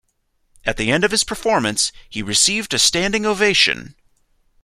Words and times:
At 0.65 0.77
the 0.77 0.91
end 0.91 1.03
of 1.03 1.11
his 1.11 1.23
performance 1.23 1.91
he 2.09 2.23
received 2.23 2.73
a 2.73 2.79
standing 2.79 3.23
ovation. 3.23 3.93